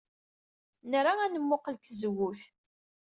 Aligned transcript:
Nra 0.91 1.13
ad 1.23 1.31
nemmuqqel 1.33 1.75
seg 1.77 1.85
tzewwut. 1.85 2.41